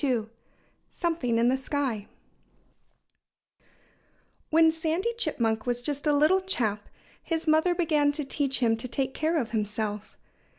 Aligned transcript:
II 0.03 0.25
SOMETHING 0.93 1.37
IN 1.37 1.49
THE 1.49 1.57
SKY 1.57 2.07
When 4.49 4.71
Sandy 4.71 5.13
Chipmunk 5.13 5.67
was 5.67 5.83
just 5.83 6.07
a 6.07 6.11
little 6.17 6.41
chap 6.41 6.89
his 7.21 7.45
mother 7.45 7.75
began 7.75 8.11
to 8.13 8.23
teach 8.25 8.61
him 8.61 8.75
to 8.77 8.87
take 8.87 9.13
care 9.13 9.37
of 9.37 9.51
himself. 9.51 10.17